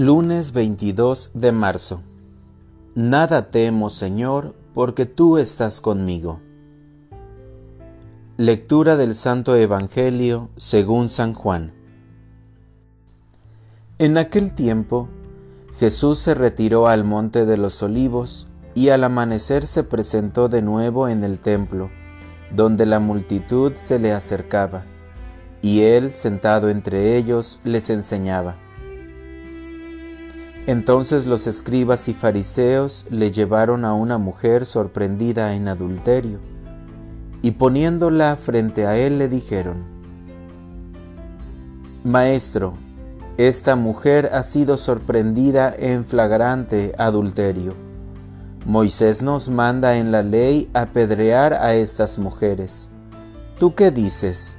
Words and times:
Lunes 0.00 0.52
22 0.52 1.32
de 1.34 1.50
marzo. 1.50 2.02
Nada 2.94 3.50
temo, 3.50 3.90
Señor, 3.90 4.54
porque 4.72 5.06
tú 5.06 5.38
estás 5.38 5.80
conmigo. 5.80 6.38
Lectura 8.36 8.96
del 8.96 9.16
Santo 9.16 9.56
Evangelio 9.56 10.50
según 10.56 11.08
San 11.08 11.34
Juan. 11.34 11.72
En 13.98 14.18
aquel 14.18 14.54
tiempo, 14.54 15.08
Jesús 15.80 16.20
se 16.20 16.34
retiró 16.34 16.86
al 16.86 17.02
monte 17.02 17.44
de 17.44 17.56
los 17.56 17.82
olivos 17.82 18.46
y 18.76 18.90
al 18.90 19.02
amanecer 19.02 19.66
se 19.66 19.82
presentó 19.82 20.48
de 20.48 20.62
nuevo 20.62 21.08
en 21.08 21.24
el 21.24 21.40
templo, 21.40 21.90
donde 22.54 22.86
la 22.86 23.00
multitud 23.00 23.72
se 23.74 23.98
le 23.98 24.12
acercaba, 24.12 24.84
y 25.60 25.80
él, 25.80 26.12
sentado 26.12 26.68
entre 26.68 27.16
ellos, 27.16 27.58
les 27.64 27.90
enseñaba. 27.90 28.67
Entonces 30.68 31.24
los 31.24 31.46
escribas 31.46 32.10
y 32.10 32.12
fariseos 32.12 33.06
le 33.08 33.30
llevaron 33.30 33.86
a 33.86 33.94
una 33.94 34.18
mujer 34.18 34.66
sorprendida 34.66 35.54
en 35.54 35.66
adulterio, 35.66 36.40
y 37.40 37.52
poniéndola 37.52 38.36
frente 38.36 38.84
a 38.84 38.98
él 38.98 39.18
le 39.18 39.30
dijeron, 39.30 39.78
Maestro, 42.04 42.74
esta 43.38 43.76
mujer 43.76 44.28
ha 44.34 44.42
sido 44.42 44.76
sorprendida 44.76 45.74
en 45.74 46.04
flagrante 46.04 46.92
adulterio. 46.98 47.72
Moisés 48.66 49.22
nos 49.22 49.48
manda 49.48 49.96
en 49.96 50.12
la 50.12 50.22
ley 50.22 50.68
apedrear 50.74 51.54
a 51.54 51.76
estas 51.76 52.18
mujeres. 52.18 52.90
¿Tú 53.58 53.74
qué 53.74 53.90
dices? 53.90 54.58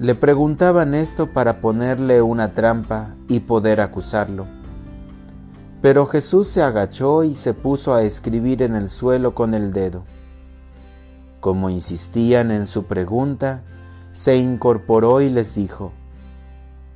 Le 0.00 0.14
preguntaban 0.14 0.94
esto 0.94 1.32
para 1.32 1.60
ponerle 1.60 2.22
una 2.22 2.54
trampa 2.54 3.14
y 3.26 3.40
poder 3.40 3.80
acusarlo. 3.80 4.46
Pero 5.82 6.06
Jesús 6.06 6.46
se 6.46 6.62
agachó 6.62 7.24
y 7.24 7.34
se 7.34 7.52
puso 7.52 7.94
a 7.94 8.04
escribir 8.04 8.62
en 8.62 8.76
el 8.76 8.88
suelo 8.88 9.34
con 9.34 9.54
el 9.54 9.72
dedo. 9.72 10.04
Como 11.40 11.68
insistían 11.68 12.52
en 12.52 12.68
su 12.68 12.84
pregunta, 12.84 13.64
se 14.12 14.36
incorporó 14.36 15.20
y 15.20 15.30
les 15.30 15.56
dijo, 15.56 15.92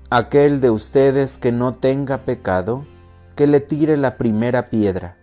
Aquel 0.09 0.61
de 0.61 0.71
ustedes 0.71 1.39
que 1.39 1.51
no 1.51 1.75
tenga 1.75 2.19
pecado, 2.19 2.87
que 3.35 3.49
le 3.49 3.59
tire 3.59 3.97
la 3.97 4.17
primera 4.17 4.71
piedra. 4.71 5.17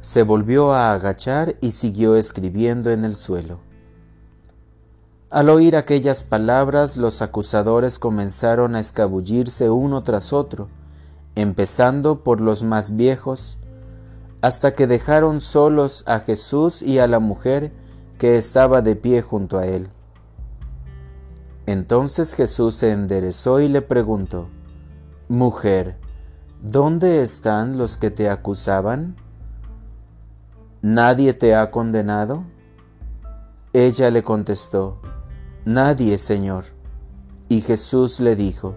Se 0.00 0.22
volvió 0.22 0.72
a 0.72 0.92
agachar 0.92 1.56
y 1.60 1.72
siguió 1.72 2.16
escribiendo 2.16 2.90
en 2.90 3.04
el 3.04 3.14
suelo. 3.14 3.58
Al 5.34 5.50
oír 5.50 5.74
aquellas 5.74 6.22
palabras, 6.22 6.96
los 6.96 7.20
acusadores 7.20 7.98
comenzaron 7.98 8.76
a 8.76 8.78
escabullirse 8.78 9.68
uno 9.68 10.04
tras 10.04 10.32
otro, 10.32 10.68
empezando 11.34 12.22
por 12.22 12.40
los 12.40 12.62
más 12.62 12.94
viejos, 12.94 13.58
hasta 14.42 14.76
que 14.76 14.86
dejaron 14.86 15.40
solos 15.40 16.04
a 16.06 16.20
Jesús 16.20 16.82
y 16.82 17.00
a 17.00 17.08
la 17.08 17.18
mujer 17.18 17.72
que 18.16 18.36
estaba 18.36 18.80
de 18.80 18.94
pie 18.94 19.22
junto 19.22 19.58
a 19.58 19.66
él. 19.66 19.88
Entonces 21.66 22.34
Jesús 22.34 22.76
se 22.76 22.92
enderezó 22.92 23.58
y 23.58 23.68
le 23.68 23.82
preguntó, 23.82 24.46
Mujer, 25.28 25.96
¿dónde 26.62 27.24
están 27.24 27.76
los 27.76 27.96
que 27.96 28.12
te 28.12 28.30
acusaban? 28.30 29.16
¿Nadie 30.80 31.34
te 31.34 31.56
ha 31.56 31.72
condenado? 31.72 32.44
Ella 33.72 34.12
le 34.12 34.22
contestó, 34.22 35.00
Nadie, 35.64 36.18
Señor. 36.18 36.64
Y 37.48 37.60
Jesús 37.60 38.20
le 38.20 38.36
dijo, 38.36 38.74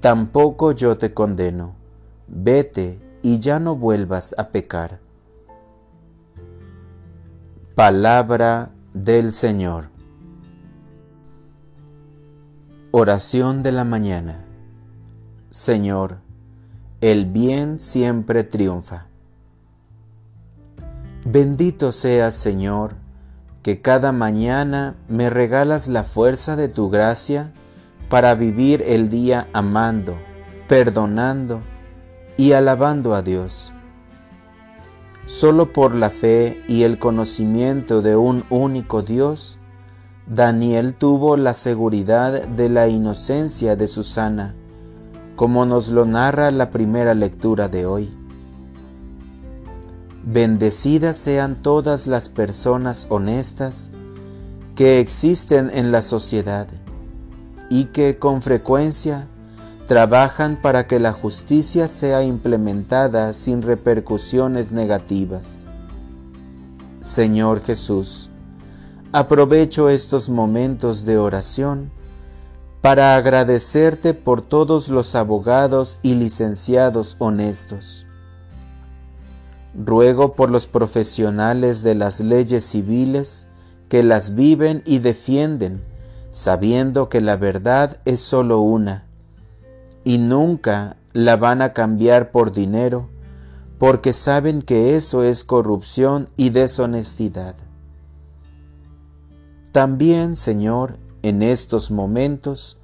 Tampoco 0.00 0.72
yo 0.72 0.98
te 0.98 1.14
condeno, 1.14 1.74
vete 2.26 3.00
y 3.22 3.38
ya 3.38 3.60
no 3.60 3.76
vuelvas 3.76 4.34
a 4.36 4.48
pecar. 4.48 4.98
Palabra 7.74 8.72
del 8.92 9.32
Señor. 9.32 9.88
Oración 12.90 13.62
de 13.62 13.72
la 13.72 13.84
mañana. 13.84 14.44
Señor, 15.50 16.18
el 17.00 17.26
bien 17.26 17.78
siempre 17.78 18.44
triunfa. 18.44 19.06
Bendito 21.24 21.92
seas, 21.92 22.34
Señor, 22.34 22.96
que 23.62 23.80
cada 23.80 24.12
mañana 24.12 24.96
me 25.08 25.30
regalas 25.30 25.88
la 25.88 26.02
fuerza 26.02 26.56
de 26.56 26.68
tu 26.68 26.90
gracia 26.90 27.52
para 28.08 28.34
vivir 28.34 28.82
el 28.86 29.08
día 29.08 29.48
amando, 29.52 30.18
perdonando 30.68 31.60
y 32.36 32.52
alabando 32.52 33.14
a 33.14 33.22
Dios. 33.22 33.72
Solo 35.24 35.72
por 35.72 35.94
la 35.94 36.10
fe 36.10 36.62
y 36.66 36.82
el 36.82 36.98
conocimiento 36.98 38.02
de 38.02 38.16
un 38.16 38.44
único 38.50 39.02
Dios, 39.02 39.60
Daniel 40.26 40.94
tuvo 40.94 41.36
la 41.36 41.54
seguridad 41.54 42.42
de 42.48 42.68
la 42.68 42.88
inocencia 42.88 43.76
de 43.76 43.86
Susana, 43.86 44.56
como 45.36 45.64
nos 45.66 45.88
lo 45.88 46.04
narra 46.04 46.50
la 46.50 46.70
primera 46.70 47.14
lectura 47.14 47.68
de 47.68 47.86
hoy. 47.86 48.21
Bendecidas 50.24 51.16
sean 51.16 51.62
todas 51.62 52.06
las 52.06 52.28
personas 52.28 53.08
honestas 53.10 53.90
que 54.76 55.00
existen 55.00 55.68
en 55.74 55.90
la 55.90 56.00
sociedad 56.00 56.68
y 57.68 57.86
que 57.86 58.16
con 58.18 58.40
frecuencia 58.40 59.26
trabajan 59.88 60.60
para 60.62 60.86
que 60.86 61.00
la 61.00 61.12
justicia 61.12 61.88
sea 61.88 62.22
implementada 62.22 63.32
sin 63.32 63.62
repercusiones 63.62 64.70
negativas. 64.70 65.66
Señor 67.00 67.60
Jesús, 67.60 68.30
aprovecho 69.10 69.88
estos 69.88 70.28
momentos 70.28 71.04
de 71.04 71.18
oración 71.18 71.90
para 72.80 73.16
agradecerte 73.16 74.14
por 74.14 74.40
todos 74.40 74.88
los 74.88 75.16
abogados 75.16 75.98
y 76.02 76.14
licenciados 76.14 77.16
honestos 77.18 78.06
Ruego 79.74 80.34
por 80.34 80.50
los 80.50 80.66
profesionales 80.66 81.82
de 81.82 81.94
las 81.94 82.20
leyes 82.20 82.64
civiles 82.64 83.48
que 83.88 84.02
las 84.02 84.34
viven 84.34 84.82
y 84.86 84.98
defienden, 84.98 85.82
sabiendo 86.30 87.08
que 87.08 87.20
la 87.20 87.36
verdad 87.36 87.98
es 88.04 88.20
sólo 88.20 88.60
una, 88.60 89.06
y 90.04 90.18
nunca 90.18 90.96
la 91.12 91.36
van 91.36 91.62
a 91.62 91.72
cambiar 91.72 92.30
por 92.30 92.52
dinero, 92.52 93.08
porque 93.78 94.12
saben 94.12 94.62
que 94.62 94.96
eso 94.96 95.24
es 95.24 95.44
corrupción 95.44 96.28
y 96.36 96.50
deshonestidad. 96.50 97.54
También, 99.72 100.36
Señor, 100.36 100.98
en 101.22 101.42
estos 101.42 101.90
momentos, 101.90 102.78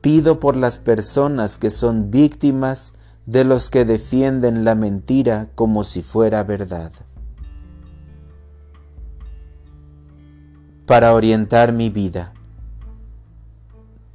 pido 0.00 0.40
por 0.40 0.56
las 0.56 0.78
personas 0.78 1.56
que 1.56 1.70
son 1.70 2.10
víctimas 2.10 2.94
de 3.30 3.44
los 3.44 3.70
que 3.70 3.84
defienden 3.84 4.64
la 4.64 4.74
mentira 4.74 5.50
como 5.54 5.84
si 5.84 6.02
fuera 6.02 6.42
verdad. 6.42 6.90
Para 10.84 11.14
orientar 11.14 11.72
mi 11.72 11.90
vida. 11.90 12.32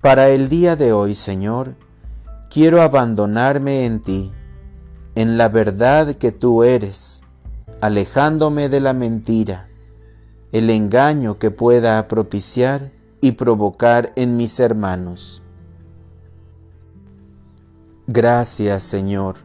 Para 0.01 0.27
el 0.27 0.49
día 0.49 0.75
de 0.75 0.91
hoy, 0.91 1.15
Señor, 1.15 1.75
quiero 2.49 2.81
abandonarme 2.81 3.85
en 3.85 4.01
ti, 4.01 4.33
en 5.15 5.37
la 5.37 5.47
verdad 5.47 6.15
que 6.15 6.33
tú 6.33 6.63
eres, 6.63 7.23
alejándome 7.79 8.67
de 8.67 8.81
la 8.81 8.91
mentira, 8.91 9.69
el 10.51 10.69
engaño 10.69 11.39
que 11.39 11.51
pueda 11.51 12.05
propiciar 12.09 12.91
y 13.21 13.31
provocar 13.31 14.11
en 14.17 14.35
mis 14.35 14.59
hermanos. 14.59 15.41
Gracias 18.07 18.83
Señor, 18.83 19.37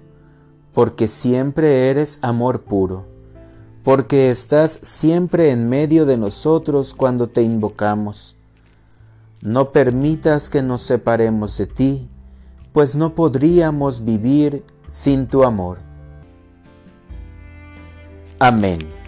porque 0.74 1.08
siempre 1.08 1.88
eres 1.88 2.18
amor 2.22 2.62
puro, 2.62 3.06
porque 3.82 4.30
estás 4.30 4.78
siempre 4.82 5.50
en 5.50 5.68
medio 5.68 6.04
de 6.04 6.18
nosotros 6.18 6.94
cuando 6.94 7.28
te 7.28 7.42
invocamos. 7.42 8.36
No 9.40 9.72
permitas 9.72 10.50
que 10.50 10.62
nos 10.62 10.82
separemos 10.82 11.56
de 11.56 11.66
ti, 11.66 12.08
pues 12.72 12.94
no 12.94 13.14
podríamos 13.14 14.04
vivir 14.04 14.62
sin 14.88 15.26
tu 15.26 15.42
amor. 15.44 15.78
Amén. 18.38 18.99